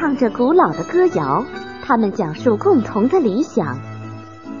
[0.00, 1.44] 唱着古老的歌谣，
[1.82, 3.76] 他们讲述共同的理想。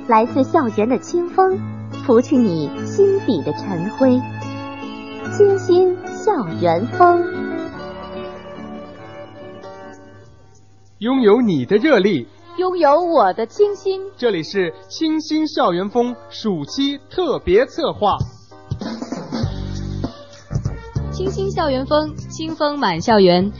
[0.08, 1.56] 来自校园的清风，
[2.04, 4.20] 拂去你心底的尘灰。
[5.36, 7.24] 清新校园风，
[10.98, 12.26] 拥有你的热力，
[12.56, 14.00] 拥有我的清新。
[14.16, 18.16] 这里是清新校园风暑期特别策划。
[21.12, 23.52] 清新校园风，清风满校园。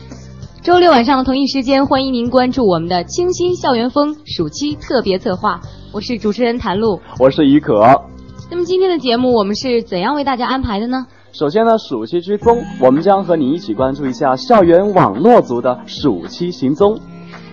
[0.63, 5.61] 周六晚上的同一时间，欢迎您关注我们的清新校园风暑期特别策划。
[5.93, 7.81] 我是主持人谭露，我是于可。
[8.51, 11.07] 那么今天的节目我们是怎样为大家安排的呢？
[11.33, 16.99] 首先呢，暑期追风，我们将和你一起关注一下校园网络族的暑期行踪。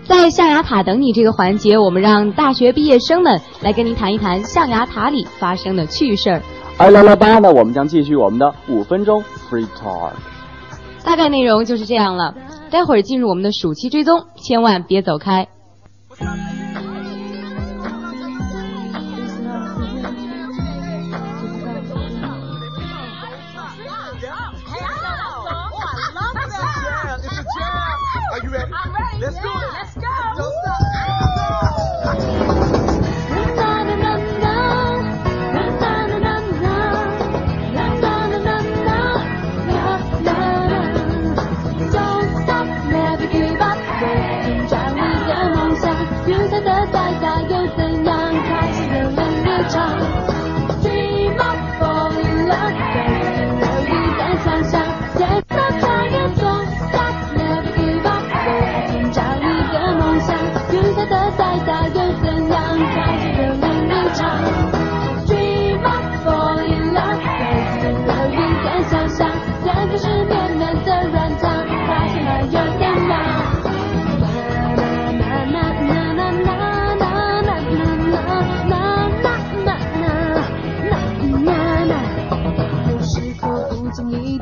[0.03, 6.41] 在象牙塔等你这个环节，我们让大学毕业生们来跟您谈一谈象牙塔里发生的趣事儿。
[6.77, 10.11] 而来了八呢，我们将继续我们的五分钟 free talk。
[11.03, 12.33] 大概内容就是这样了，
[12.71, 15.47] 待会儿进入我们的暑期追踪，千万别走开。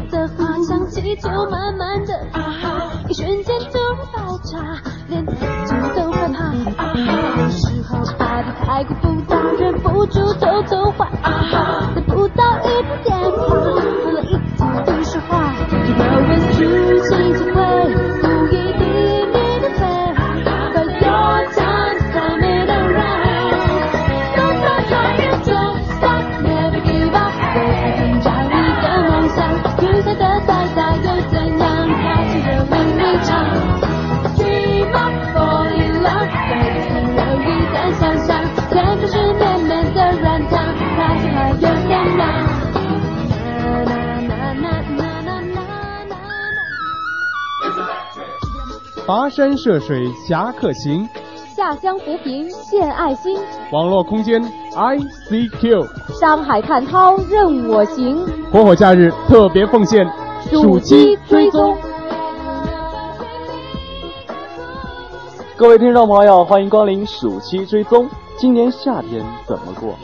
[0.09, 2.91] 的话像气就慢慢的啊哈。
[3.07, 4.59] 一瞬间就会爆炸
[5.07, 7.41] 连自己都害怕啊哈。
[7.41, 11.72] 有时候爱的太过复杂忍不住偷偷话啊哈。
[49.05, 51.09] 跋山涉水侠客行，
[51.53, 53.37] 下乡扶贫献爱心。
[53.69, 54.41] 网络空间
[54.71, 55.85] ICQ，
[56.17, 58.25] 山海看涛任我行。
[58.49, 60.07] 火火假日特别奉献，
[60.49, 61.75] 暑期追踪。
[65.57, 68.07] 各位听众朋友，欢迎光临暑期追踪。
[68.37, 69.95] 今年夏天怎么过？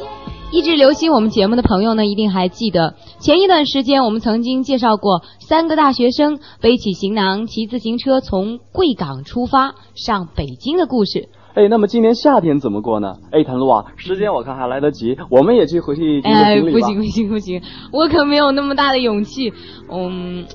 [0.52, 11.30] 一直留心我们节目的朋友呢，一定还记得前一段时间我们曾经介绍过三个大学生背起行囊骑自行车从贵港出发上北京的故事。
[11.54, 13.18] 哎，那么今年夏天怎么过呢？
[13.32, 17.62] 哎，谭露啊，时间我看还来得及，我们也去回去哎，不行不行不行，
[17.92, 19.54] 我可没有那么大的勇气。
[19.92, 20.46] 嗯，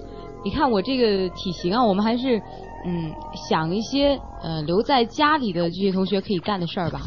[0.45, 2.39] 你看我这个体型啊，我们还是
[2.85, 3.13] 嗯
[3.49, 7.03] 想一些呃留在家里的这些同学可以干的事儿吧。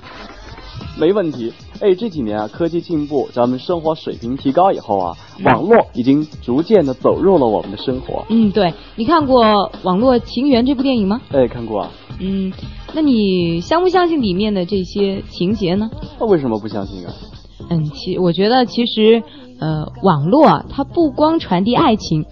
[0.99, 1.51] 没问题，
[1.81, 8.25] 哎，这几年啊，科技进步，咱们生活水平提高以后啊，网络已经逐渐的走入了我们的生活。
[8.29, 9.45] 嗯，对，你看过
[9.83, 11.21] 《网络情缘》这部电影吗？
[11.31, 11.91] 哎，看过啊。
[12.19, 12.51] 嗯，
[12.93, 15.89] 那你相不相信里面的这些情节呢？
[16.19, 17.13] 那为什么不相信啊？
[17.69, 19.21] 嗯，其我觉得其实，
[19.59, 22.25] 呃，网络它不光传递爱情。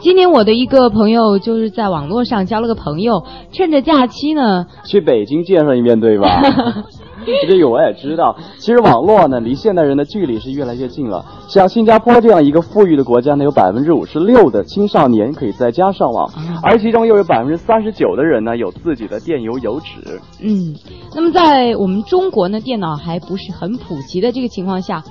[0.00, 6.42] 今年我的一个朋友就是在网络上交了个朋友，趁着假期呢，去北京见上一面，对吧？
[7.48, 8.36] 这个我也知道。
[8.58, 11.24] 其实网络呢，离现代人的距离是越来越近了。
[11.48, 16.28] 像新加坡这样一个富裕的国家呢，有百分之五十六的青少年可以在家上网，
[16.62, 20.20] 而其中又有百分之三十九的人呢，有自己的电邮邮址。
[20.40, 20.74] 嗯，
[21.14, 25.02] 那么在我们中国呢，电脑还不是很普及的这个情况下，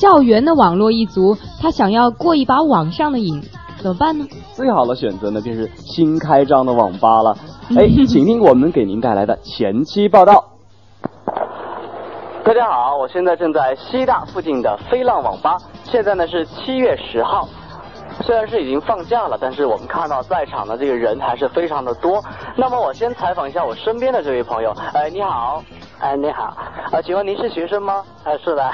[0.00, 3.40] 校园的网络一族，他想要过一把网上的瘾，
[3.78, 4.26] 怎么办呢？
[4.54, 7.36] 最好的选择呢，便是新开张的网吧了。
[7.76, 10.59] 哎， 请听我们给您带来的前期报道。
[12.50, 15.56] 大家好，我现在正在西大附近的飞浪网吧。
[15.84, 17.48] 现在呢是七月十号，
[18.22, 22.20] 虽然是已经放假了，但是我们看到在场的这个人还是非常的多。
[22.56, 25.62] 那么我先采访一下我身边的这位朋友，哎，你好，
[26.00, 26.52] 哎，你好，
[26.90, 28.04] 啊，请问您是学生吗？
[28.24, 28.64] 呃，是的，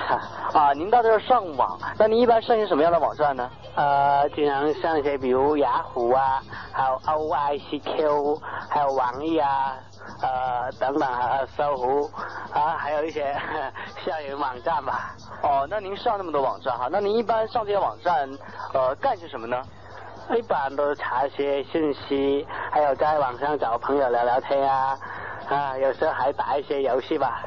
[0.55, 3.46] 啊，您到这儿上网，那您一般上些什么样的网站呢？
[3.75, 6.40] 呃，经常上一些比如雅虎啊，
[6.73, 8.40] 还有 OICQ，
[8.70, 9.75] 还有网易啊，
[10.22, 12.10] 呃等等，呃搜狐
[12.52, 13.34] 啊，还有一些
[14.04, 15.14] 校园网站吧。
[15.42, 18.28] 哦，那您上那么多网站哈，那您一般上这些网站，
[18.72, 19.56] 呃，干些什么呢？
[20.36, 24.98] 一般都查一些信息，还有在网上找朋友聊聊天啊，
[25.48, 27.44] 啊，有时候还打一些游戏吧。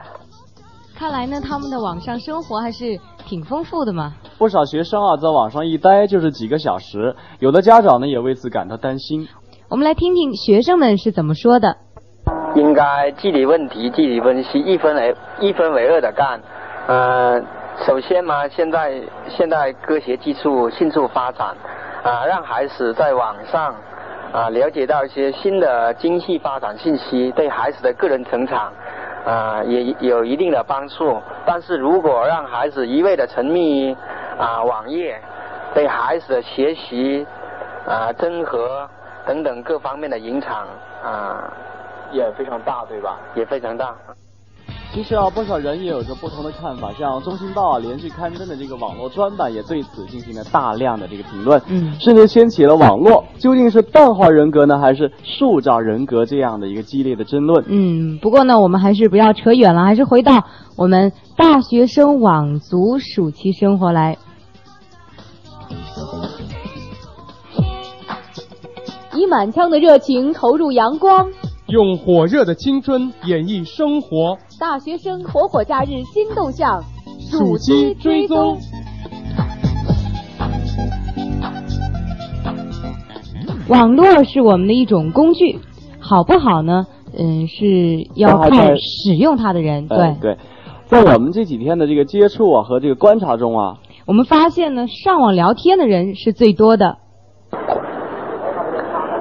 [0.95, 4.13] 看来呢，他们的网上生活还是挺丰富的嘛。
[4.38, 9.27] 不少学生啊，在网上一待就是几个小时，有的家长呢也为此感到担心。
[9.69, 11.77] 我们来听听学生们是怎么说的。
[12.59, 16.38] 应该具体问题具体分析，一分为一分为二的干。
[16.88, 17.41] 呃，
[17.85, 21.56] 首先嘛，现在现在科学技术迅速发展，
[22.03, 23.73] 啊，让孩子在网上
[24.33, 28.73] 啊了解到一些新的经济发展信息，对孩子的个人成长
[29.25, 31.17] 啊也有一定的帮助。
[31.45, 33.97] 但是如果让孩子一味的沉迷于
[34.38, 35.17] 啊网页，
[35.73, 37.25] 对孩子的学习
[37.88, 38.85] 啊综合
[39.25, 40.67] 等等各方面的影响
[41.01, 41.53] 啊
[42.13, 43.17] 也非常大，对吧？
[43.35, 43.95] 也非常大。
[44.91, 57.63] 其实啊，不少人也有着不同的看法，像《中新报》啊连续刊登的这个网络专版也对此进行了大量的这个评论，嗯甚至掀起了网络究竟是淡化人格呢，还是塑造人格这样的一个激烈的争论。
[57.67, 60.44] 嗯，不过呢，我们还是不要扯远了，还是回到
[60.75, 64.17] 我们大学生网族暑期生活来。
[69.13, 71.29] 以满腔的热情投入阳光，
[71.69, 76.83] 用火热的青春演绎生活，大学生火火假日新动向，
[77.19, 78.57] 暑期追踪。
[83.68, 85.60] 网络是我们的一种工具，
[86.00, 86.88] 好不好呢？
[87.16, 89.88] 嗯，是要看使用它的人。
[89.88, 90.38] 对，哎对，
[90.88, 93.77] 在我们这几天的这个接触啊和这个观察中啊，
[94.07, 96.98] 我们发现呢，上网聊天的人是最多的。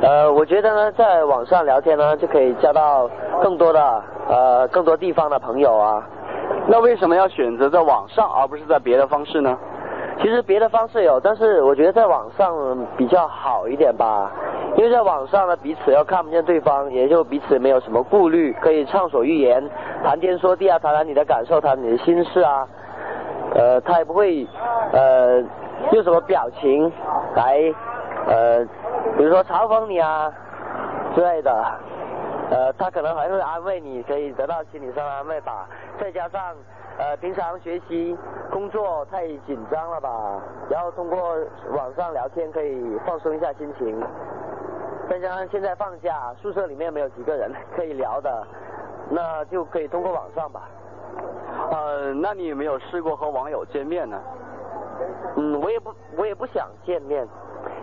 [0.09, 3.07] 呃，我觉得呢，在网上聊天呢，就可以交到
[3.43, 6.03] 更多的呃更多地方的朋友啊。
[6.67, 9.55] 那为什么要选择在网上而不是在别的方式呢？
[10.19, 12.57] 其实别的方式有，但是我觉得在网上
[12.97, 14.33] 比较好一点吧，
[14.79, 19.63] 因为在网上呢，彼此又看不见对方，也就彼此没有什么顾虑，可以畅所欲言，
[20.03, 22.67] 谈天说地啊，谈谈你的感受，谈你的心事啊。
[23.55, 24.49] 呃，他也不会
[24.95, 25.39] 呃
[25.93, 26.91] 用什么表情
[27.35, 27.61] 来
[28.27, 28.67] 呃，
[29.17, 30.33] 比如说嘲讽你啊
[31.15, 31.65] 之类的。
[32.51, 35.69] 呃，他可能还会安慰你，可以得到心理上的安慰吧。
[36.01, 36.57] 再加上
[36.97, 38.17] 呃，平常学习
[38.51, 40.41] 工作太紧张了吧，
[40.71, 41.37] 然后通过
[41.77, 44.03] 网上聊天可以放松一下心情。
[45.11, 48.47] 再加上现在放假，宿舍里面没有几个人可以聊的，
[49.11, 50.63] 那就可以通过网上吧。
[51.71, 54.19] 呃，那你有没有试过和网友见面呢？
[55.37, 57.29] 嗯，我也不我也不想见面，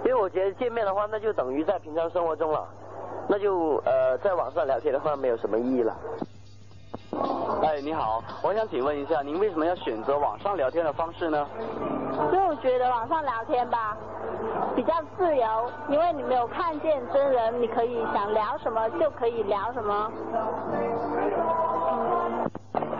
[0.05, 2.65] 因为我觉得见面的话，那就等于在平常生活中了，
[3.27, 5.97] 那就呃在网上聊天的话没有什么意义了。
[7.63, 11.47] 哎，你好，我想请问一下，您为什么要选择网上聊天的方式呢？
[12.31, 13.97] 因为我觉得网上聊天吧
[14.75, 20.11] 比较自由，因为你没有看见真人，你可以想聊什么就可以聊什么。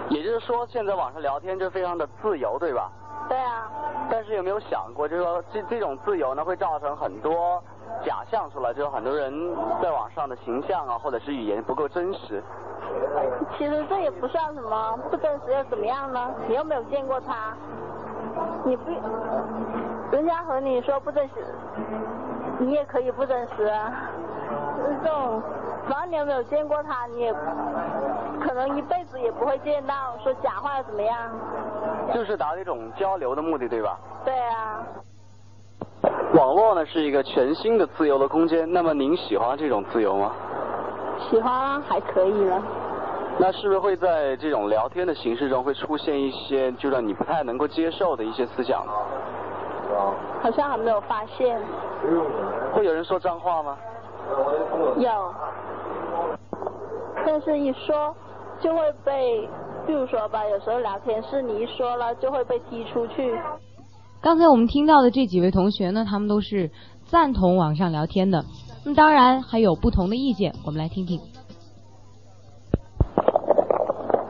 [0.09, 2.91] 也就是说，现在网上聊天就非常的自由，对吧？
[3.27, 3.69] 对啊，
[4.09, 7.61] 但是有没有想过，就是说这这种自由呢，会造成很多
[8.03, 9.33] 假象出来，就是很多人
[9.81, 12.43] 在网上的形象啊，或者是语言不够真实。
[13.57, 16.29] 其实这也不算什么，不真实又怎么样呢？
[16.47, 17.57] 你又没有见过他，
[18.63, 18.91] 你不，
[20.11, 21.33] 人家和你说不真实，
[22.59, 23.91] 你也可以不真实啊。
[24.77, 25.41] 就是这种，
[25.87, 27.33] 反正你有没有见过他，你也
[28.41, 31.15] 可能一辈子也不会见到，说假话又怎么样？
[32.13, 33.99] 就是达到一种交流的目的，对吧？
[34.23, 34.83] 对啊。
[36.33, 40.31] 网络呢是一个全新的自由的空间，那么您喜欢这种自由吗？
[41.29, 42.61] 喜欢啊，还可以了。
[43.37, 48.91] 那是不是会在这种聊天的形式中会出现一些就让你不太能够接受的一些思想呢？
[50.41, 51.61] 好像还没有发现。
[52.73, 53.77] 会有人说脏话吗？
[54.97, 55.33] 有，
[57.25, 58.15] 但是一说
[58.59, 59.47] 就会被，
[59.85, 63.37] 比如说吧，有时候聊天室你一说了就会被踢出去。
[64.21, 66.69] 刚才我们听到的这几位同学呢，他们都是
[67.05, 68.43] 赞同网上聊天的。
[68.83, 71.19] 那么当然还有不同的意见，我们来听听。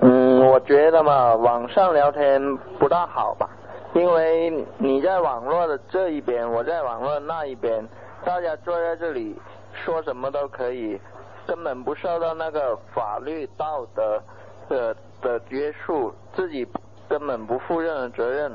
[0.01, 2.41] 嗯，我觉得嘛，网上聊天
[2.79, 3.49] 不大好吧，
[3.93, 7.87] 因为你在网络的这一边，我在网络那一边，
[8.25, 9.35] 大家坐在这里
[9.83, 10.99] 说什么都可以，
[11.45, 14.21] 根本不受到那个法律道德
[14.69, 16.67] 的的约束，自己
[17.09, 18.51] 根本不负任何责任。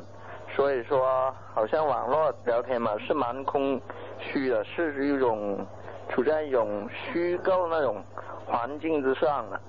[0.56, 3.80] 所以说，好像网络聊天嘛，是蛮空
[4.18, 5.64] 虚的，是一种
[6.08, 8.02] 处在一种虚构那种
[8.46, 9.60] 环境之上的。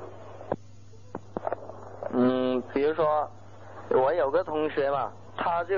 [2.13, 3.29] 嗯，比如说，
[3.89, 5.75] 我有个同学嘛，他就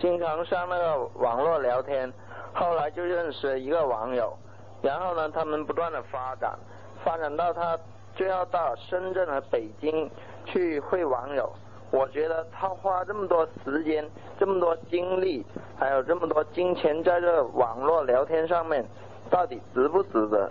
[0.00, 2.12] 经常上那个网络聊天，
[2.52, 4.36] 后来就认识了一个网友，
[4.84, 6.58] 然后呢，他们不断的发展，
[7.02, 7.78] 发展到他
[8.14, 10.10] 就要到深圳和北京
[10.44, 11.50] 去会网友。
[11.90, 14.06] 我觉得他花这么多时间、
[14.38, 15.42] 这么多精力，
[15.78, 18.84] 还有这么多金钱在这网络聊天上面，
[19.30, 20.50] 到底值不值得？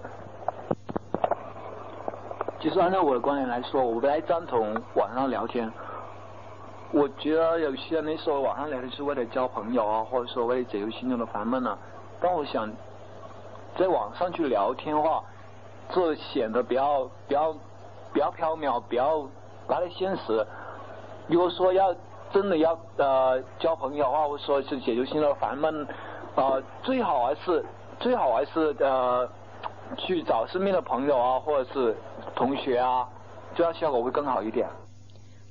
[2.59, 5.71] 其实按照我的观点来说，我不太赞同网上聊天。
[6.91, 11.77] 我觉得有些人说网上聊天是为了交朋友啊，或者说为了解决心中的烦闷啊。
[12.21, 12.71] 但我想，
[13.77, 15.23] 在网上去聊天话，
[15.91, 17.53] 这显得比较、比较、
[18.13, 19.21] 比较缥缈，比较
[19.67, 20.45] 不太现实。
[21.27, 21.95] 如果说要
[22.31, 25.87] 真的要呃交朋友的话，或者说是解决心中的烦闷，
[26.35, 27.65] 呃，最好还是
[27.99, 29.27] 最好还是呃
[29.97, 31.95] 去找身边的朋友啊，或者是
[32.35, 33.07] 同学啊，
[33.55, 34.67] 这样效果会更好一点。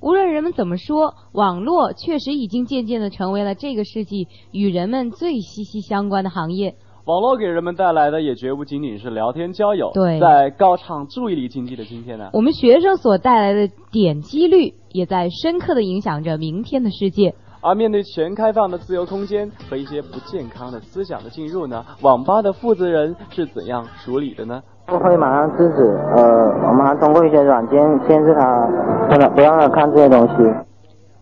[0.01, 6.75] 无论人们怎么说，网络确实已经渐渐的成为了这个世纪与人们最息息相关的行业。
[7.05, 9.91] 网络给人们带来的也绝不仅仅是聊天交友。
[9.93, 17.35] 对，在高唱注意力经济的今天呢，我们学生所带来的点击率也在深刻的影响着明天的世界。
[17.59, 24.63] 而面对全开放的自由空间和一些不健康的思想的进入呢，网吧的负责人是怎样处理的呢？
[24.87, 25.83] 会马上制止，
[26.15, 26.23] 呃，
[26.69, 30.33] 我们还通过一些软件限制他，不能不让他看这些东西。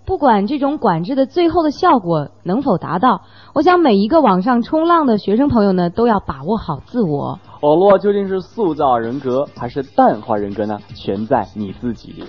[0.04, 3.22] 不管这种管制的最后的效果能否达到，
[3.54, 7.40] 我想每一个网上冲浪的学生朋友呢，都要把握好自我。
[7.62, 10.80] 网络究竟是塑造人格还是淡化人格呢？
[10.96, 12.24] 全在你自己。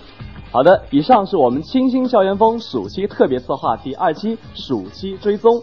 [0.52, 5.62] 好的，以上是我们清新校园风暑期特别策划第二期暑期追踪。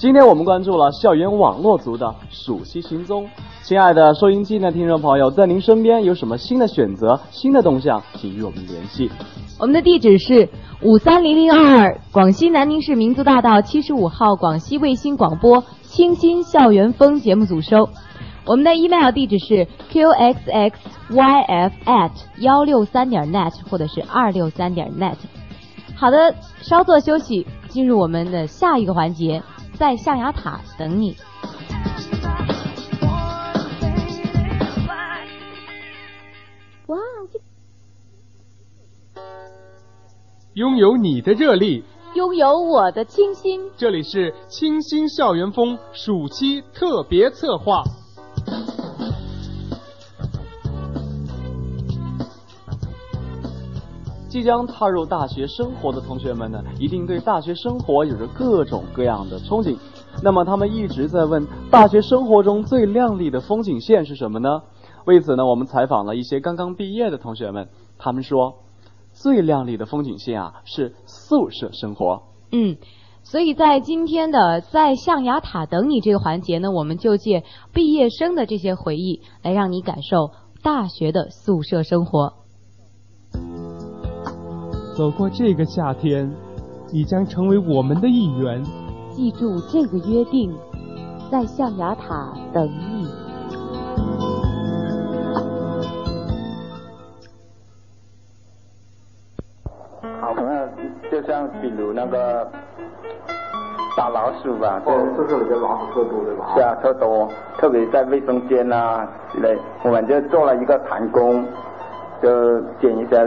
[0.00, 3.28] 今天我们关注了校园网络族的暑期行踪。
[3.62, 9.10] 亲爱的收音机的听众朋友，在您身边有什么新的选择、新的动向，请与我们联系。
[9.58, 10.48] 我们的地址是
[10.80, 17.86] 五三零零二二广西南宁市民族大道七十五号广西卫星广播清新校园风节目组收。
[18.46, 25.16] 我们的 email 地址是 qxxyf at 幺六三点 net 或者是二六三点 net。
[25.94, 29.42] 好的，稍作休息，进入我们的下一个环节，
[29.80, 31.16] 在象牙塔等你。
[36.88, 36.98] 哇，
[40.52, 41.82] 拥有你的热力，
[42.12, 43.70] 拥有我的清新。
[43.78, 47.82] 这里是清新校园风暑期特别策划。
[54.30, 59.76] 即将踏入大学生活的同学们呢，一定对大学生活有着各种各样的憧憬。
[60.22, 64.62] 那么他们一直在问，大学生活中最亮丽的风景线是什么呢？
[65.04, 67.68] 为此呢，我们采访了一些刚刚毕业的同学们，
[67.98, 68.54] 他们说，
[69.12, 72.22] 最亮丽的风景线啊是宿舍生活。
[72.52, 72.76] 嗯，
[73.24, 77.42] 所以在今天的在象牙塔等你这个环节呢，我们就借
[77.74, 80.30] 毕业生的这些回忆，来让你感受
[80.62, 82.34] 大学的宿舍生活。
[85.00, 86.30] 走过这个夏天，
[86.92, 88.62] 你将成为我们的一员。
[89.08, 90.54] 记住这个约定，
[91.32, 93.08] 在象牙塔等你。
[100.20, 100.68] 好朋友，
[101.10, 102.46] 就像比如那个
[103.96, 106.52] 打老鼠吧，哦，宿舍里边老鼠特多，对吧？
[106.54, 107.26] 是啊，特多，
[107.56, 111.42] 特别在卫生间啊之类，我们就做了一个弹弓，
[112.22, 113.26] 就捡一些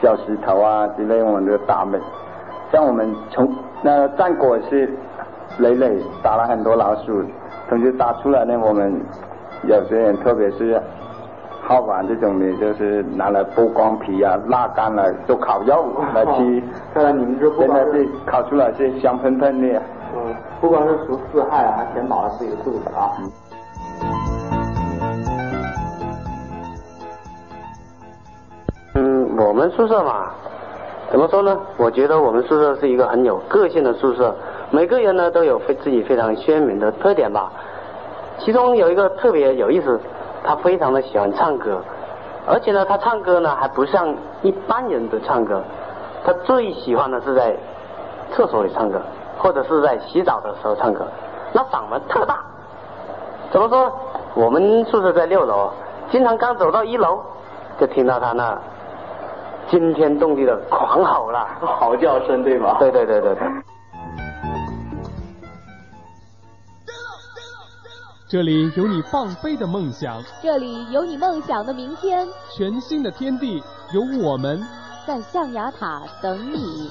[0.00, 1.98] 小石头啊之类，我们就打美。
[2.72, 3.52] 像我们从
[3.82, 4.88] 那战果是
[5.58, 7.22] 累累打了很多老鼠，
[7.68, 9.00] 同时打出来呢，我们
[9.64, 10.80] 有些人特别是。
[11.62, 16.60] 好玩这种的，就是拿来剥光皮啊，辣干了做烤肉来吃。
[16.92, 19.80] 看来你们这真的是烤出来是香喷喷的。
[20.16, 23.12] 嗯，不光是除四害啊，还填饱了自己的肚子啊。
[23.20, 23.30] 嗯，
[29.50, 30.30] 我们宿舍嘛，
[31.10, 31.58] 怎么说呢？
[31.76, 34.32] 我觉得我们宿舍是一个很有个性的宿舍，
[34.70, 37.50] 每个人呢都有非自己非常鲜明的特点吧。
[38.38, 39.98] 其中有一个特别有意思。
[40.42, 41.82] 他非常的喜欢唱歌，
[42.46, 45.60] 而且呢，他唱歌呢还不像一般人的唱歌，
[46.24, 47.54] 他最喜欢的是在
[48.32, 49.02] 厕所里唱歌，
[49.36, 51.04] 或者是在洗澡的时候唱歌，
[51.52, 52.38] 那嗓门特大。
[53.50, 53.92] 怎么说？
[54.34, 55.70] 我们宿舍在六楼，
[56.08, 57.20] 经常刚走到一楼，
[57.78, 58.56] 就听到他那
[59.70, 62.76] 惊天动地的狂吼啦，嚎叫声对吗？
[62.78, 63.48] 对对对对对。
[68.28, 73.62] 这里有你放飞的梦想，这里有你梦想的明天，全新的天地
[73.92, 74.60] 有我们
[75.06, 76.90] 在象牙塔等你。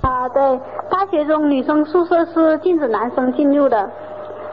[0.00, 0.60] 啊，对，
[0.90, 3.90] 大学中女生宿舍是禁止男生进入的。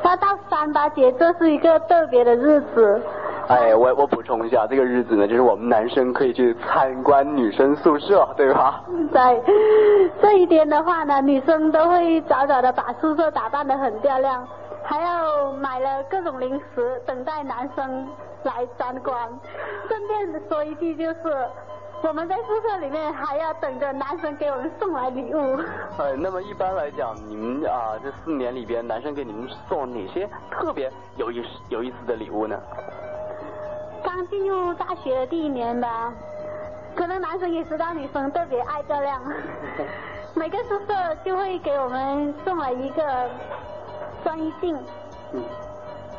[0.04, 3.00] 那到三八节，这是一个特别的日子。
[3.48, 8.84] 哎，我我补充一下，这个日子呢，就是我们男生可以去参观女生宿舍，对吧？
[9.12, 9.42] 在
[10.22, 14.48] 这一天的话呢，女生都会早早的把宿舍打扮的很漂亮，
[14.84, 18.08] 还要买了各种零食，等待男生
[18.44, 19.16] 来参观。
[19.88, 21.20] 顺便说一句，就是
[22.04, 25.60] 我们在宿舍里面还要等着男生给我们送来礼物。
[25.98, 32.56] 呃，那么一般来讲，你们啊这四年里边，男生给你们送哪些特别有意思有意思的礼物呢？
[34.04, 36.14] 刚进入大学的第一年吧，
[36.96, 39.22] 可能男生也知道女生特别爱漂亮，
[40.34, 43.30] 每个宿舍就会给我们送了一个
[44.24, 44.78] 专一镜，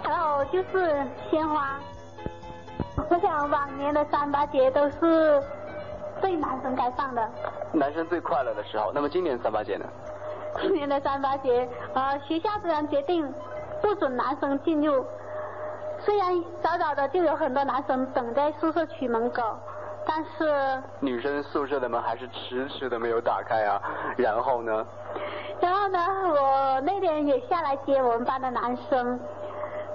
[0.02, 1.78] 还有就是鲜花。
[3.08, 5.42] 我想往年的三八节都是
[6.20, 7.28] 对男生开放的。
[7.72, 9.84] 男生最快乐的时候，那么今年三八节呢？
[10.60, 13.30] 今年的三八节，呃，学校突然决定
[13.80, 15.04] 不准男生进入。
[16.04, 19.42] 虽然早早的就有很多男生等在宿舍区门口，
[20.04, 23.80] 但是女生宿舍的门还是迟迟的没有打开啊。
[24.16, 24.86] 然后呢？
[25.60, 25.98] 然后呢？
[26.24, 29.18] 我那天也下来接我们班的男生，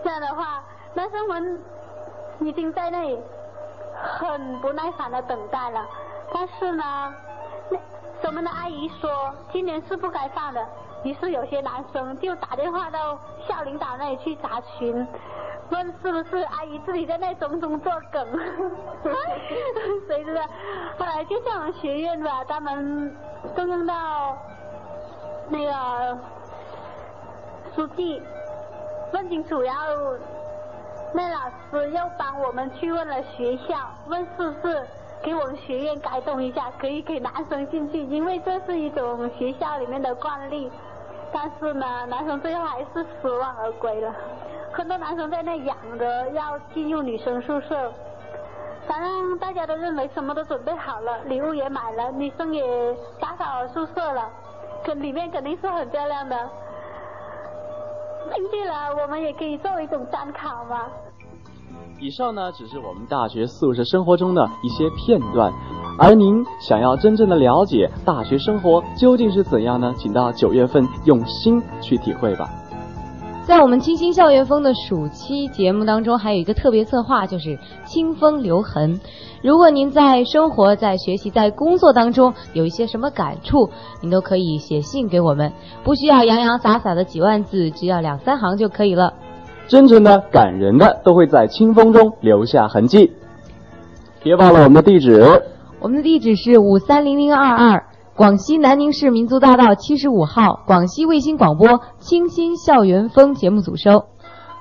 [0.01, 1.61] 这样的话，男生们
[2.39, 3.19] 已经在那里
[4.01, 5.85] 很不耐烦的等待了。
[6.33, 7.13] 但是呢，
[7.69, 7.77] 那
[8.23, 9.11] 我们的阿姨说
[9.51, 10.65] 今年是不该放的，
[11.03, 15.05] 于是有些男生就打电话到校领导那里去查询。
[15.69, 18.25] 问是不是阿姨自己在那种种作梗？
[20.07, 20.42] 谁知道？
[20.98, 23.15] 后来就像我们学院吧，他们
[23.55, 24.37] 动用到
[25.50, 26.18] 那个
[27.75, 28.22] 书记
[29.13, 29.83] 问清楚，然后
[31.13, 33.75] 那老师又帮我们去问了学校，
[34.07, 34.87] 问是不是
[35.22, 40.72] 给我们学院改动一下，可以给男生进去，因为这是一种学校里面的惯例。
[41.31, 44.13] 但是呢，男生最后还是失望而归了。
[44.72, 47.92] 很多男生在那养着要进入女生宿舍，
[48.87, 54.29] 反正大家都认为什么都准备好了，礼物也买了，女生也打扫了宿舍了，
[54.83, 56.50] 可里面肯定是很漂亮的。
[58.33, 60.87] 进去了，我们也可以作为一种参考嘛。
[62.00, 65.51] 以上呢，只是我们大学宿舍生活中的一些片段，
[65.98, 69.92] 而您想要真正的了解大学生活究竟是怎样呢？
[69.98, 72.48] 请到九月份用心去体会吧。
[73.48, 79.00] 在我们清新校园风的暑期节目当中，还有一个特别策划，就是清风留痕。
[79.42, 83.68] 如果您在生活、在学习、在工作当中有一些什么感触，
[84.01, 85.51] 您都可以写信给我们，
[85.83, 89.14] 不需要洋洋洒洒的几万字，只要两三行就可以了。
[89.68, 93.12] 真诚的、感人的，都会在清风中留下痕迹。
[94.24, 95.44] 别忘了我们的地址，
[95.80, 97.86] 我们的地址是五三零零二二。
[98.16, 104.06] 广西南宁市民族大道七十五号，广西卫星广播清新校园风节目组收。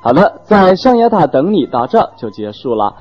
[0.02, 2.96] 好的，在象牙塔等你到这就结束了。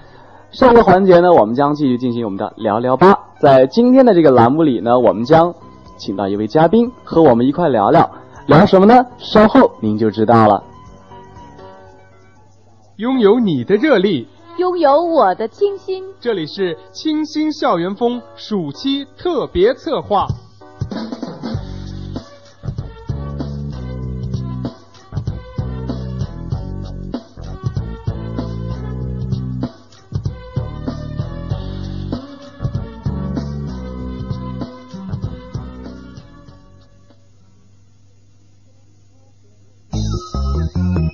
[0.52, 3.20] 上个环节呢，我们将继续进行我们的聊聊吧。
[3.40, 5.54] 在今天的这个栏目里呢，我们将
[5.98, 8.10] 请到一位嘉宾和我们一块聊聊，
[8.48, 9.06] 聊什么呢？
[9.18, 10.64] 稍后您就知道了。
[12.98, 14.26] 拥有你的热力，
[14.58, 16.02] 拥有我的清新。
[16.22, 20.26] 这里是清新校园风暑期特别策划。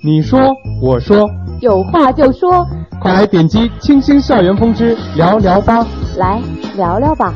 [0.04, 0.40] 你说，
[0.82, 1.30] 我说，
[1.61, 2.67] 有话就说，
[3.01, 5.85] 快来点击《清新校园风之聊聊吧》，
[6.19, 6.41] 来
[6.77, 7.33] 聊聊吧。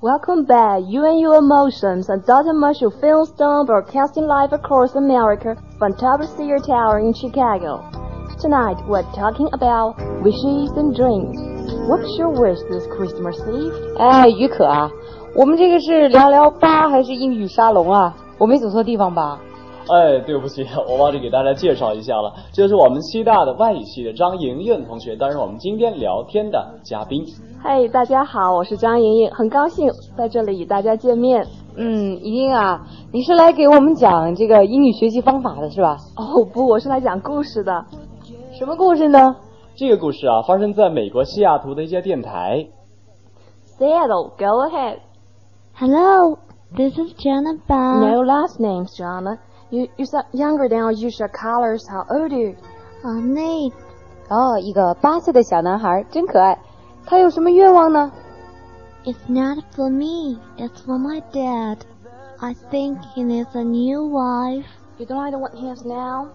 [0.00, 5.56] Welcome back, you and your emotions, a dozen Marshall Film Stone broadcasting live across America
[5.78, 7.82] from Top Theater Tower in Chicago.
[8.40, 11.51] Tonight we're talking about wishes and dreams.
[11.85, 13.73] What's your wish this Christmas Eve?
[13.97, 14.89] 哎，于可啊，
[15.35, 18.15] 我们这个是聊聊吧还是英语沙龙啊？
[18.37, 19.37] 我没走错地方吧？
[19.89, 27.21] 哎，对不起，我忘记给大家介绍一下了，这是我们西大的外语系的张莹莹同学，担任我们今天聊天的嘉宾。
[27.61, 31.45] 嗨，大家好，我是张莹莹，很高兴在这里与大家见面。
[31.75, 35.97] 嗯，莹莹啊，你是来给我们讲这个英语学习方法的是吧？
[36.15, 37.83] 哦不，我是来讲故事的。
[38.57, 39.35] 什么故事呢？
[39.76, 42.68] 这个故事啊，发生在美国西雅图的一家电台。
[43.78, 44.98] Seattle, go ahead.
[45.74, 46.38] Hello,
[46.74, 48.00] this is Jana Ba.
[48.00, 49.38] No last names, Jana.
[49.70, 51.86] You you sound younger than our usual colors.
[51.88, 52.56] How old are you?
[53.04, 53.72] Oh, Nate.
[54.28, 56.58] 哦，一个八岁的小男孩，真可爱。
[57.06, 58.10] 他有什么愿望呢？
[59.04, 60.38] It's not for me.
[60.58, 61.78] It's for my dad.
[62.40, 64.66] I think he needs a new wife.
[64.98, 66.28] You don't like the one he has now?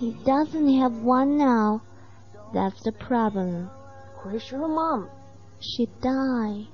[0.00, 1.80] He doesn't have one now.
[2.52, 3.68] That's the problem.
[4.24, 5.08] Where's your mom?
[5.60, 6.66] She died.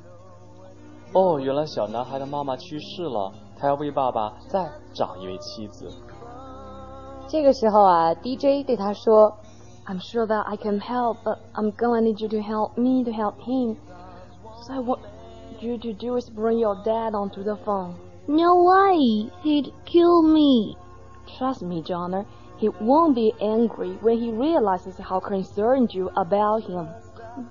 [1.13, 5.91] 哦，原来小男孩的妈妈去世了，他要为爸爸再找一位妻子。
[7.29, 9.37] 这个时候啊，DJ 对他说
[9.87, 13.11] I'm sure that I can help, but I'm gonna need you to help me to
[13.11, 13.77] help him.
[14.67, 15.01] So what
[15.61, 17.95] you to do is bring your dad onto the phone.
[18.29, 19.31] No way.
[19.43, 20.77] He'd kill me.
[21.39, 22.25] Trust me, Johnner.
[22.59, 26.89] He won't be angry when he realizes how concerned you about him.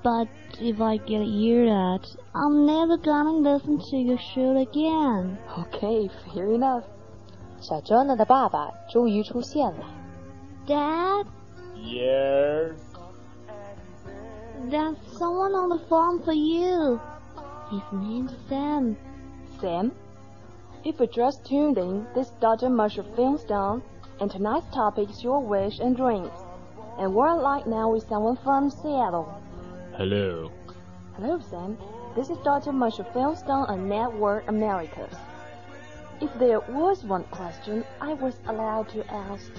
[0.04, 0.28] But
[0.60, 5.38] if I get yelled at, I'm never gonna listen to your show again.
[5.58, 6.84] Okay, fair enough.
[7.60, 9.86] 小 Jonah 的爸爸终于出现了。
[10.68, 11.26] Dad,
[11.76, 12.76] Yes.
[14.70, 17.00] there's someone on the phone for you.
[17.72, 18.96] His name's Sam.
[19.60, 19.92] Sam,
[20.84, 22.70] if you just tuned in, this is Dr.
[22.70, 23.82] Marshall Filmstone,
[24.21, 26.31] and tonight's topic is your wish and dreams.
[26.99, 29.41] And we're like now with someone from Seattle.
[29.97, 30.51] Hello.
[31.17, 31.77] Hello, Sam.
[32.15, 32.73] This is Dr.
[32.73, 35.15] Marshall Filmstone on Network Americas.
[36.21, 39.51] If there was one question I was allowed to ask,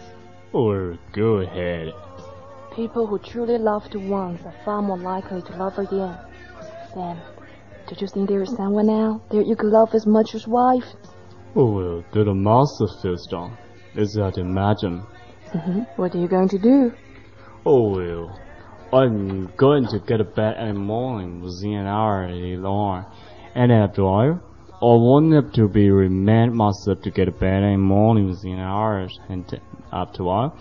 [0.54, 1.92] Or go ahead.
[2.74, 6.18] people who truly loved once are far more likely to love again.
[6.94, 7.20] Sam,
[7.88, 10.86] do you think there is someone out there you could love as much as wife?
[11.58, 12.88] Oh, well, did a master.
[13.96, 15.00] Is that imagine?
[15.52, 16.92] hmm What are you going to do?
[17.66, 18.40] Oh, well,
[18.92, 23.06] I'm going to get a bed in the morning within an hour long.
[23.56, 24.40] And after all,
[24.82, 29.18] I want to be remind myself to get a bed in the morning within hours.
[29.30, 29.46] And
[29.94, 30.58] after all,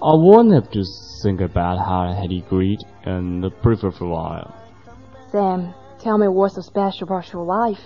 [0.00, 0.84] I want to
[1.22, 4.54] think about how I had agreed and prefer for a while.
[5.32, 7.80] Sam, tell me what's so special about your life.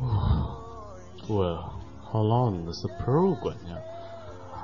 [1.26, 1.83] Well,
[2.14, 3.58] how long is the program?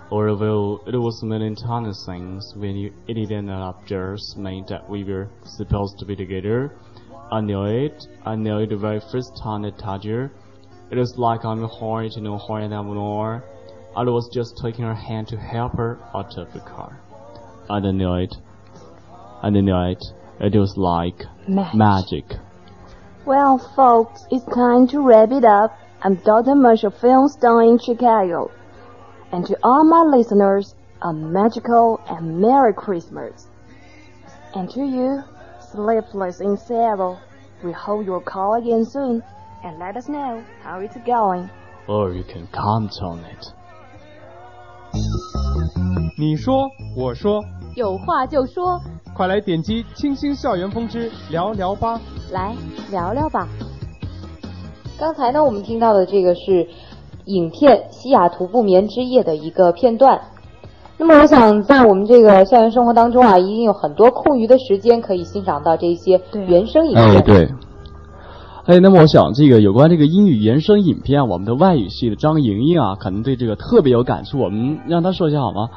[0.08, 5.02] Or well, it was many tiny things when you it didn't just mean that we
[5.02, 6.70] were supposed to be together.
[7.32, 8.06] I knew it.
[8.24, 10.30] I knew it the very first time I touched her.
[10.92, 13.42] It was like I'm horny to know anymore.
[13.96, 17.00] I was just taking her hand to help her out of the car.
[17.68, 18.34] I knew it.
[19.42, 20.04] I knew it.
[20.38, 21.74] It was like Magic.
[21.74, 22.24] magic.
[23.26, 25.76] Well, folks, it's time to wrap it up.
[26.01, 26.55] I'm Dr.
[26.55, 28.51] Marshall Filmstone in Chicago.
[29.31, 33.47] And to all my listeners, a magical and Merry Christmas.
[34.53, 35.23] And to you,
[35.59, 37.19] sleepless in Seattle,
[37.63, 39.23] we hope you'll call again soon
[39.63, 41.49] and let us know how it's going.
[41.87, 43.53] Or you can count on it.
[46.17, 47.43] 你说，我说，
[47.75, 48.79] 有话就说，
[49.13, 51.99] 快来点击“清新校园风之聊聊吧”。
[52.31, 52.55] 来
[52.89, 53.47] 聊聊吧。
[55.00, 56.68] 刚才呢，我们听到的这个是
[57.24, 60.20] 影片《西雅图不眠之夜》的一个片段。
[60.98, 67.16] 那么，我想在我们这个校园生活当中啊，一定有很多空余的时间可以欣赏到这些原声影片。
[67.16, 67.48] 哎，对。
[68.66, 75.70] 哎，那么我想这个有关这个英语原声影片啊，我们的外语系的张莹莹啊，可能对这个特别有感触，我们让她说一下好吗？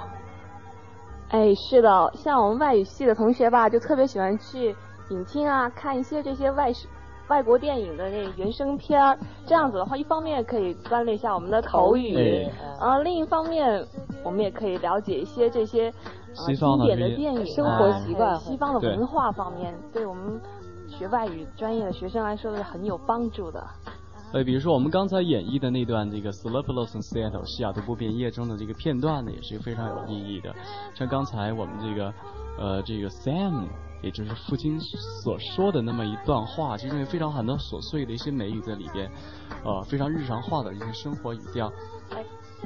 [1.29, 4.75] 哎，是的，像我们外语系的同学吧，就特别喜欢去
[5.11, 6.87] 影厅啊，看一些这些外事
[7.33, 9.17] 外国电影的那原声片儿。
[9.47, 13.83] 这样子的话，一方面可以锻炼一下我们的口语，哎啊，另一方面
[14.23, 15.91] 我们也可以了解一些这些
[16.37, 20.39] 呃西方的经典的电影啊、生活习惯西方的文化方面，对我们
[20.87, 23.65] 学外语专业的学生来说是很有帮助的。
[24.31, 30.53] 呃，比如说我们刚才演绎的那段这个《Sleepless in Seattle》西雅图不眠夜中的这个片段呢，也是非常有意义的。
[30.93, 32.13] 像刚才我们这个，
[32.59, 33.65] 呃，这个 Sam，
[34.03, 39.09] 也就是父亲所说的那么一段话，其实有非常很多琐碎的一些美语在里边，
[39.63, 41.71] 呃，非常日常化的一些生活语调。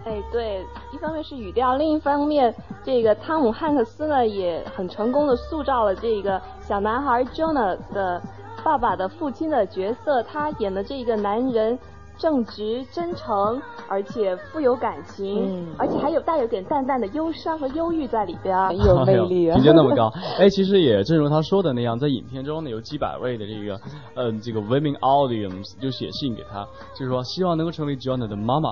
[0.04, 8.22] 哎，对，一方面是语调，另一方面，这个汤姆汉克斯呢也很成功的塑造了这个小男孩 Jonah 的
[8.64, 10.22] 爸爸的父亲的角色。
[10.24, 11.78] 他演的这个男人，
[12.18, 20.12] 正直、真诚，而且富有感情，嗯而且还有带有点淡淡的忧伤和忧郁在里边儿，很有魅力啊评价那么高。
[20.40, 23.80] 哎，其实也正如他说的那样，在影片中呢，有几百位的这个，
[24.16, 28.72] 嗯，这个 women audience 就写信给他，就是说希望能够成为 Jonah 的妈妈。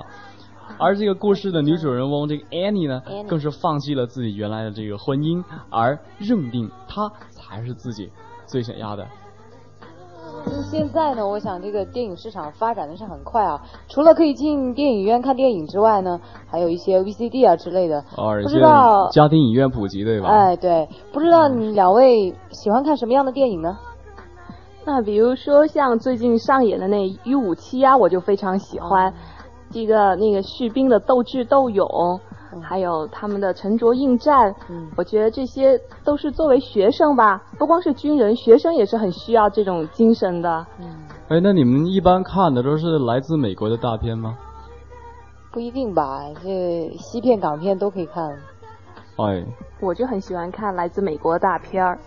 [0.78, 8.10] 而这个故事的女主人翁这个 Annie 呢，更是放弃了自己原来的这个婚姻，而认定她才是自己
[8.46, 9.06] 最想要的。
[10.70, 13.60] 现在呢，我想这个电影市场发展的是很快啊。
[13.88, 18.04] 除了可以进电影院看电影之外呢，还有一些 VCD 啊之类的。
[18.42, 20.28] 不知道家庭影院普及，对吧？
[20.28, 23.76] 哎，对，不知道你两位喜欢看什么样的电影呢？
[24.84, 29.12] 那比如说像最近上演的那《一五七》啊，我就非常喜欢。
[29.70, 31.88] 这个那个士兵的斗智斗勇，
[32.60, 34.54] 还有他们的沉着应战，
[34.96, 40.66] 我觉得这些都是作为学生吧，不光是军人，学生也是很需要这种精神的。
[41.28, 44.36] 哎，那你们一般看的都是来自美国的大片吗？
[45.52, 48.30] 不一定吧，这西片、港片都可以看。
[49.16, 49.42] 哎，
[49.80, 51.98] 我就很喜欢看来自美国的大片儿。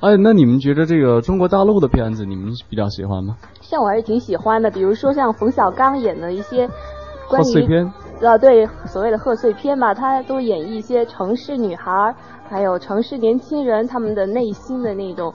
[0.00, 3.36] 哎，那你们觉得这个中国大陆的片子，你们比较喜欢吗？
[3.60, 6.68] 像我还是挺喜欢的，比如说像冯小刚演的一些
[7.28, 12.14] 关于贺岁片，呃，对所谓的贺岁片吧，它都演绎一些城市女孩儿，
[12.48, 15.32] 还有城市年轻人他们的内心的那种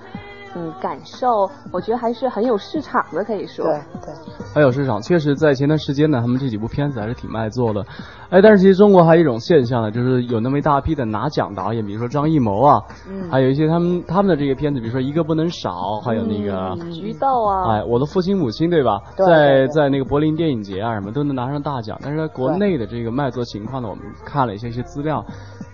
[0.56, 3.66] 嗯感受，我觉得还是很有市场的，可以说。
[3.66, 4.14] 对对。
[4.54, 7.86] 很有市场，确实在前段时间呢，他们这几部片子还是挺卖座的。
[8.30, 16.76] 哎，但是其实中国还有一种现象呢，就是有那么一大批的拿奖导演，比如说张艺谋啊，嗯还有一些他们他们的这个片子，比如说一个不能少，还有那个。
[16.92, 19.02] 菊豆啊，哎，我的父亲母亲，对吧？
[19.18, 21.98] 对在在那个柏林电影节啊，什么都能拿上大奖。
[22.02, 25.24] 但是在国内的这个卖座情况呢，我们看了一些一些资料，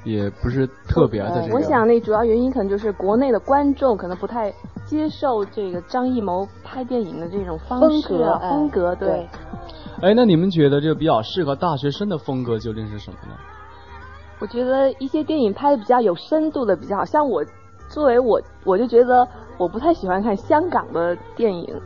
[0.04, 1.56] 也不是特别的这个。
[1.56, 4.54] 我想那主要原因可能就是国内的观众可能不太
[4.86, 9.10] 接受这个张艺谋拍电影的这种方式啊风格哎风格，对。
[9.10, 9.30] 对
[10.02, 13.36] 哎，那你们觉得这个比较适合大学生的风格究竟是什么呢？
[14.40, 17.46] 我觉得一些电影拍的比较有深度的比较好，像我
[17.88, 19.28] 作为我我就觉得
[19.60, 21.80] 我不太喜欢看香港的电影，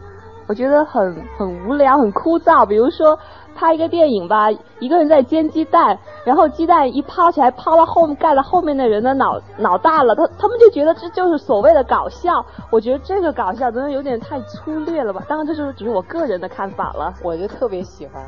[0.48, 2.66] 我觉得很很无聊很枯燥。
[2.66, 3.18] 比如说
[3.56, 12.46] 拍一个电影吧，一个人在煎鸡蛋，然后鸡蛋一抛起来抛到后面盖了后面的人的脑脑大了，他他们就觉得这就是所谓的搞笑。
[12.70, 15.22] 我觉得这个搞笑真的有点太粗略了吧？
[15.28, 17.14] 当然这就是只是我个人的看法了。
[17.24, 18.24] 我就特别喜欢，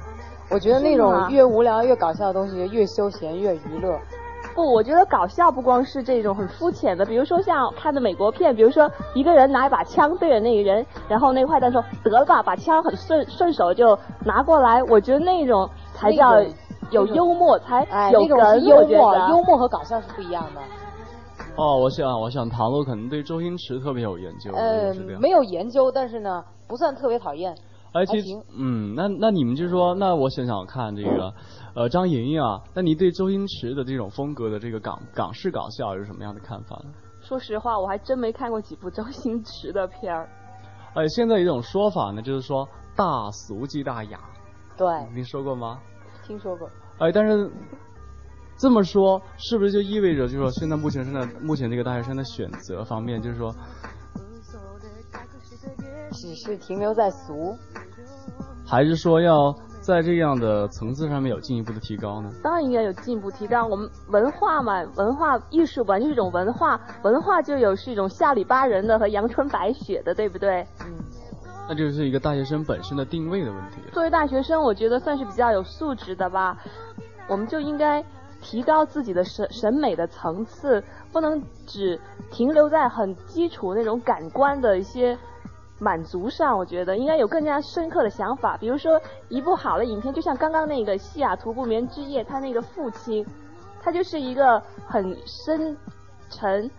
[0.49, 3.99] 我觉得那种越无聊越搞笑的东西越休闲越娱乐。
[4.58, 16.41] 不，我觉得搞笑不光是这种很肤浅的，比如说像看的美国片，比如说一个人拿一把枪对着那个人，然后那个坏蛋说得了吧，把枪很顺顺手就拿过来，我觉得那种才叫
[16.89, 18.65] 有幽默，才哎，有梗。
[18.65, 20.62] 幽默，幽默和搞笑是不一样的。
[21.56, 24.91] 哦，我想，我想唐璐可能对周星驰特别有研究，呃。
[25.20, 27.56] 没有研究，但是呢，不算特别讨厌。
[27.93, 31.34] 哎，其实，嗯，那那你们就说，那我想想看这个，
[31.73, 36.91] 呃，张莹莹啊，那你对周星驰的这种风格的这个港港式搞笑有什么样的看法呢？
[37.21, 40.30] 说实话，我还真没看过几部周星驰的片儿。
[40.93, 44.19] 哎，现在有一种说法呢，就是说大俗即大雅，
[44.78, 45.80] 对，您说过吗？
[46.26, 46.69] 听说过。
[47.00, 47.52] 哎，但是
[48.58, 53.54] 这么说，是不是就意味着，就是说现在目前现在目前这个大学生的选择方面，就是说，
[56.12, 57.56] 只是停留在俗。
[58.67, 62.30] 还是说要在这样的层次上面有进一步的提高呢？
[62.43, 63.65] 当然应该有进一步提高。
[63.65, 70.67] 我们文化嘛，文化艺术本来就是一种文化，文化就有是一种下里巴人的和阳春白雪的，对不对？
[70.86, 70.93] 嗯。
[71.69, 73.77] 那就是一个大学生本身的定位的问题。
[73.91, 76.58] 作为大学生，我觉得算是比较有素质的吧。
[77.27, 78.03] 我们就应该
[78.41, 81.99] 提高自己的审审美的层次，不能只
[82.32, 85.17] 停留在很基础那种感官的一些
[85.80, 86.58] 满足上。
[86.58, 88.58] 我觉得应该有更加深刻的想法。
[88.58, 93.26] 比如说，一部好的影片，就像刚刚那个《西雅图不眠之夜》，他那个父亲，
[93.82, 95.76] 他就是一个很深
[96.30, 96.70] 沉。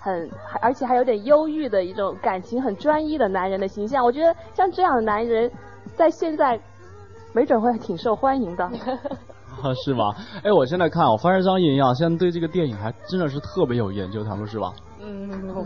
[0.00, 0.30] 很，
[0.62, 5.50] 而且还有点忧郁的一种感情很专一的男人的形象，我觉得像这样的男人，
[5.96, 6.58] 在现在
[7.34, 8.64] 没准会挺受欢迎的。
[8.64, 8.70] 啊，
[9.84, 10.14] 是吗？
[10.44, 14.72] 哎，我现在看，我发现张莹莹啊，现在对这个电影还真的是特别有研究，他们是吧？
[15.00, 15.62] 嗯，不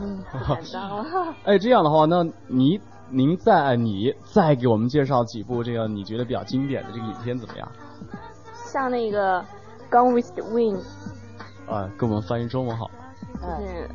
[0.55, 1.35] 敢当了。
[1.45, 7.69] 哎，这样的话，那你您再你再给我们介绍几部这个你觉得比较经典的这个影片怎么样？
[8.67, 9.41] 像那个
[9.91, 10.81] 《Gone with the Wind》，
[11.73, 12.91] 啊，给我们翻译中文好。
[13.41, 13.89] 就是。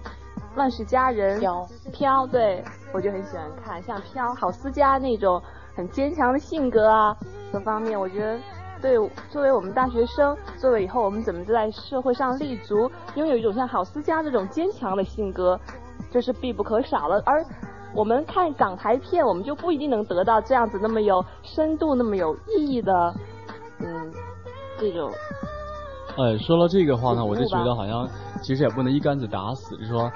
[0.56, 5.39] 乱世佳人飘飘，对我就很喜欢看，像飘郝思嘉那种
[5.76, 7.15] 很坚强的性格啊，
[7.52, 8.39] 各方面，我觉得
[8.82, 8.96] 对
[9.30, 15.60] 作为我们大学生，作为以后我们怎么在社会上立足，拥有一种像郝思嘉这种坚强的性格，
[16.12, 17.22] 这是必不可少的。
[17.26, 17.44] 而
[17.94, 23.13] 我们看港台片，我们就不一定能得到这样子那么有深度、那么有意义的，
[23.80, 24.13] 嗯，
[24.80, 25.12] 这种。
[26.18, 28.08] 哎，说到这个话呢，我就觉得好像
[28.42, 30.12] 其实也不能一竿子打死，就是说。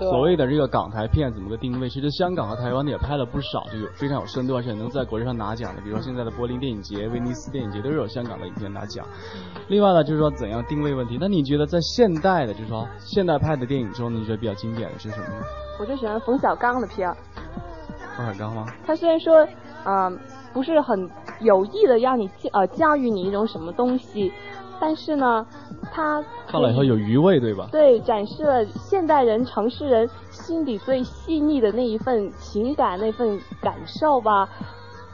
[0.00, 1.88] 对所谓的这个港台片怎么个定位？
[1.88, 9.06] 其实香港和台湾也拍了不少，就有非常有深度，而且能在国际上拿奖的，比如说现在的柏林电影节、威尼斯电影节都是有香港的影片拿奖。
[9.68, 11.18] 另外呢，就是说怎样定位问题。
[11.20, 15.44] 那你觉得在现代的，就是说现代派的电影中，你觉得比较经典的是什么呢？
[15.78, 17.16] 我就喜欢冯小刚的片儿。
[18.16, 18.66] 冯小刚吗？
[18.86, 19.46] 他虽然说，
[19.84, 20.18] 嗯、
[20.52, 21.08] 不是很
[21.40, 24.32] 有意的让你呃教育你一种什么东西，
[24.80, 25.46] 但是呢，
[25.92, 27.68] 他看了以后有余味，对吧？
[27.70, 34.48] 对，展示了现代人、城市人心底最细腻的那一份情感、那份感受吧。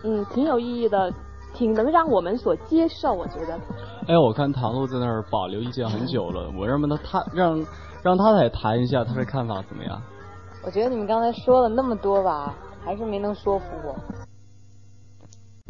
[0.05, 1.13] 嗯，挺有意义的，
[1.53, 3.59] 挺能让我们所接受，我觉得。
[4.07, 7.67] 哎，我看唐璐在那儿保留意见很久了，我让他他让
[8.05, 10.01] 让他来谈一下他的看法怎么样？
[10.65, 13.97] 我觉得你们刚才说了那么多吧，还是没能说服我。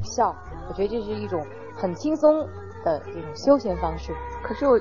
[0.02, 0.34] 笑，
[0.68, 1.42] 我觉得这是一种
[1.76, 2.46] 很轻松
[2.94, 4.12] 的这种休闲方式。
[4.42, 4.80] 可是我，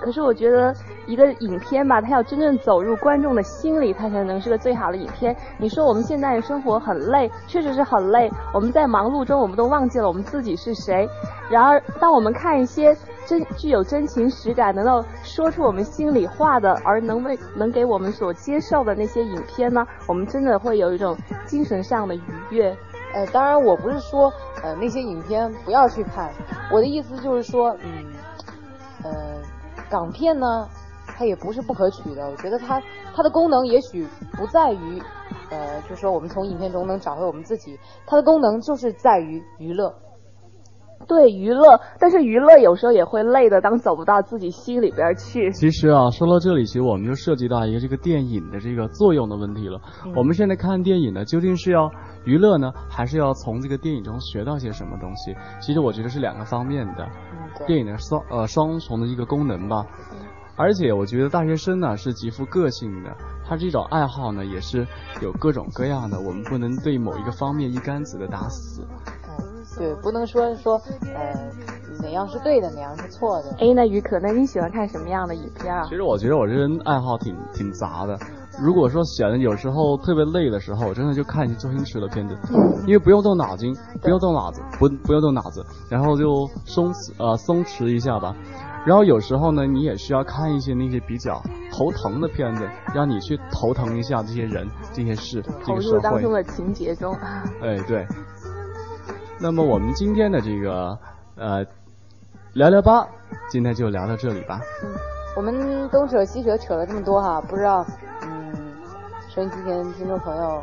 [0.00, 0.74] 可是我觉得
[1.06, 5.34] 一个影片吧，它要真正走入观众的心里，它才能是个最好的影片。
[5.58, 8.30] 你说我们现在生活很累，确实是很累。
[8.52, 11.08] 我们在忙碌中，我们都忘记了我们自己是谁。
[11.48, 22.76] 然而，当我们看一些真具有真情实感，能够说出我们心里话的，而能为能给我们所接受的那些影片呢，我们真的会有一种精神上的愉悦。
[23.14, 26.32] 呃，当然我不是说呃那些影片不要去看，
[26.72, 28.12] 我的意思就是说，嗯，
[29.04, 29.40] 呃，
[29.88, 30.68] 港片呢，
[31.06, 32.28] 它也不是不可取的。
[32.28, 32.82] 我觉得它
[33.14, 35.00] 它的功能也许不在于，
[35.50, 39.94] 呃，就是说我们从影片中能找回我们自己，它的功能就是在于娱乐。
[41.06, 45.50] 对娱乐，但是娱乐有时候也会累的，当走不到自己心里边去。
[45.52, 49.80] 其实啊，说到这里，其实我们就涉及到一个这个电影的这个作用的问题了。
[50.16, 51.90] 我们现在看电影呢，究竟是要
[52.24, 55.34] 娱乐呢，还是要从这个电影中学到些什么东西？
[55.60, 57.08] 其实我觉得是两个方面的。
[57.66, 59.86] 电影的双呃双重的一个功能吧。
[60.56, 63.10] 而且我觉得大学生呢是极富个性的，
[63.44, 64.86] 他这种爱好呢也是
[65.20, 68.86] 有各种各样的，我们不能对某一个方面一竿子的打死。
[69.76, 70.80] 对，不能说说
[71.14, 71.50] 呃
[72.02, 73.50] 哪样是对的，哪样是错的。
[73.58, 75.84] 哎，那于可，那你喜欢看什么样的影片啊？
[75.84, 78.18] 其实我觉得我这人爱好挺挺杂的。
[78.60, 82.36] 如果说闲的有时候特别累的时候，我真的就看一些周星驰的片子，
[82.86, 88.34] 因为不用动脑筋，不用动脑子，不不用动脑子，然后就松呃松弛一下吧。
[88.86, 96.32] 然后有时候呢，你也需要看一些那些比较头疼的片子，让你去头疼一下这些人、这些事、这个社会入当中。
[96.32, 97.12] 的情节中。
[97.62, 98.06] 哎，对。
[99.40, 100.98] 那么我们今天的这个
[101.36, 101.64] 呃
[102.54, 103.06] 聊聊吧，
[103.50, 104.60] 今天就聊到这里吧。
[104.82, 104.90] 嗯
[105.36, 107.84] 我们东扯西扯扯了这么多哈，不知道
[108.22, 108.54] 嗯，
[109.28, 110.62] 收音机前听众朋友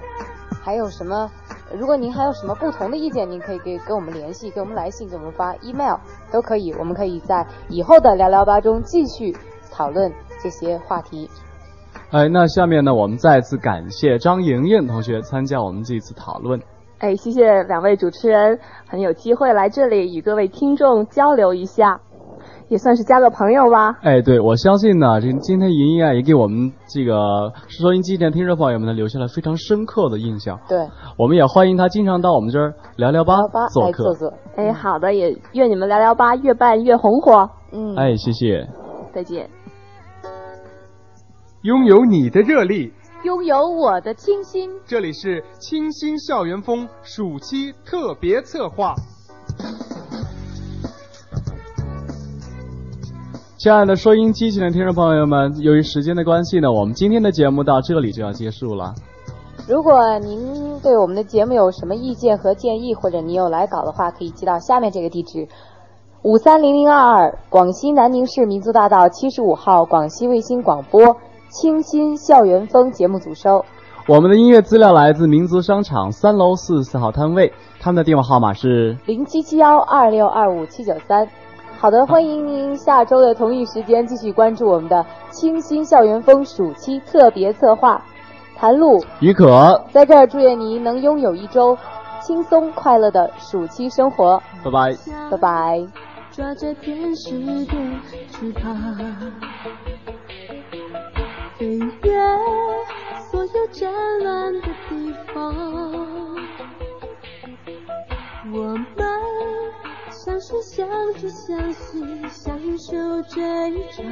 [0.63, 1.29] 还有什么？
[1.77, 5.97] 如果您还有什么不同的意见，您可以给跟我们联系，给我们来信，给我们发 email
[6.31, 6.71] 都可以。
[6.79, 9.35] 我们可以在以后的聊聊吧中继续
[9.69, 10.09] 讨论
[10.41, 11.29] 这些话题。
[12.11, 16.57] 哎，那下面呢，我们再次感谢张莹莹同学参加我们这次讨论。
[17.01, 21.99] 哎，谢谢两位主持人，很有机会来这里与各位听众交流一下，
[22.67, 23.97] 也算是交个朋友吧。
[24.03, 30.59] 哎，对，我相信呢，这今天莹莹啊，也给我们这个收音机前听众朋友们呢，留下了非常深刻的印象。
[30.69, 30.77] 对，
[31.17, 33.33] 我们也欢迎他经常到我们这儿聊聊吧
[33.73, 34.03] 做客。
[34.03, 34.33] 来坐坐。
[34.55, 37.49] 哎，好的，也愿你们聊聊吧越办越红火。
[37.73, 38.67] 嗯，哎，谢谢。
[39.11, 39.49] 再见。
[41.63, 44.71] 拥有你的热力，拥有我的清新。
[44.83, 48.95] 这里是清新校园风暑期特别策划。
[53.59, 58.95] 亲爱的收音机前的听众朋友们，由于时间的关系呢，我们今天的节目到这里就要结束了。
[59.67, 65.47] 如果您对我们的节目有什么意见和建议，或者你有来稿的话，可以寄到下面这个地址：
[66.23, 71.15] 五三零零二二，广西南宁市民族大道七十五号，广西卫星广播
[71.51, 73.63] 清新校园风节目组收。
[74.07, 81.27] 我们的音乐资料来自民族商场三楼四十四号摊位，他们的电话号码是零七七幺二六二五七九三。
[81.77, 88.03] 好的，欢迎您下周的同一时间继续关注我们的清新校园风暑期特别策划。
[88.55, 91.77] 谭露、于可，在这儿祝愿您能拥有一周
[92.21, 94.41] 轻松快乐的暑期生活。
[94.63, 94.97] 拜拜，
[95.31, 95.87] 拜拜。
[96.31, 97.65] 抓着天使的
[98.31, 98.77] 翅膀，
[101.61, 102.11] 飞越
[103.29, 103.93] 所有战
[104.23, 105.53] 乱的地方。
[108.51, 108.87] 我们
[110.09, 114.03] 相识，相知，相惜，相守这一场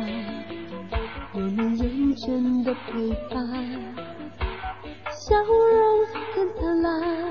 [1.33, 3.95] 我们认真的陪伴。
[5.09, 7.28] 笑容更灿烂。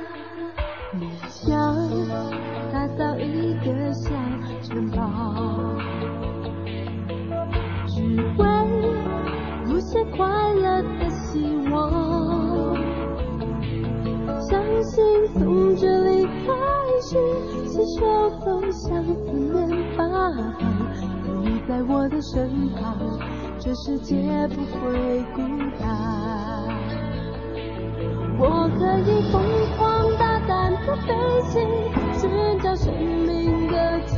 [21.68, 22.96] 在我的身旁，
[23.58, 24.16] 这世界
[24.48, 25.42] 不会孤
[25.78, 25.86] 单。
[28.38, 29.42] 我可以疯
[29.76, 31.12] 狂大胆的飞
[31.50, 31.60] 行，
[32.14, 34.17] 寻找生命的。